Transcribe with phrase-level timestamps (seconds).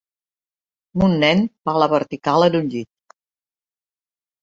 [1.09, 3.19] Un nen fa la vertical en un llit.